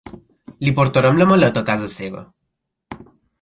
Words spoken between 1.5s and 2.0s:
a casa